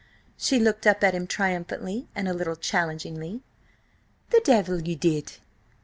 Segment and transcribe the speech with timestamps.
[0.35, 3.43] She looked up at him triumphantly and a little challengingly.
[4.31, 5.33] "The devil ye did!"